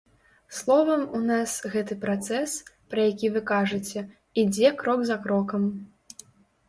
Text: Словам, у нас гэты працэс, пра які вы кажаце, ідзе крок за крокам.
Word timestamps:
Словам, 0.59 1.01
у 1.17 1.21
нас 1.31 1.51
гэты 1.73 1.97
працэс, 2.07 2.55
пра 2.93 3.01
які 3.11 3.31
вы 3.37 3.45
кажаце, 3.53 4.03
ідзе 4.45 4.75
крок 4.81 5.05
за 5.11 5.17
крокам. 5.27 5.73